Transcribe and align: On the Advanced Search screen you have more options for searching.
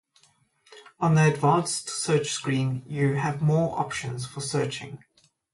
On 0.99 1.13
the 1.13 1.31
Advanced 1.31 1.87
Search 1.87 2.31
screen 2.31 2.81
you 2.87 3.13
have 3.17 3.39
more 3.43 3.77
options 3.77 4.25
for 4.25 4.41
searching. 4.41 5.03